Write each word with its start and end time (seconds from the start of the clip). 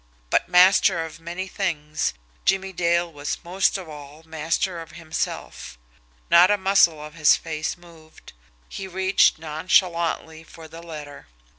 But, 0.31 0.49
master 0.49 1.05
of 1.05 1.19
many 1.19 1.47
things, 1.47 2.15
Jimmie 2.43 2.73
Dale 2.73 3.13
was 3.13 3.37
most 3.43 3.77
of 3.77 3.87
all 3.87 4.23
master 4.23 4.81
of 4.81 4.93
himself. 4.93 5.77
Not 6.31 6.49
a 6.49 6.57
muscle 6.57 6.99
of 6.99 7.13
his 7.13 7.35
face 7.35 7.77
moved. 7.77 8.33
He 8.67 8.87
reached 8.87 9.37
nonchalantly 9.37 10.43
for 10.43 10.67
the 10.67 10.81
letter. 10.81 11.27